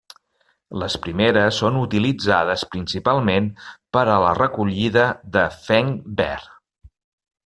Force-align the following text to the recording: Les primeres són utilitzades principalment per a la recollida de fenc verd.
Les 0.83 0.93
primeres 1.01 1.57
són 1.63 1.75
utilitzades 1.81 2.63
principalment 2.75 3.49
per 3.97 4.03
a 4.13 4.19
la 4.27 4.31
recollida 4.39 5.05
de 5.37 5.45
fenc 5.67 6.09
verd. 6.23 6.49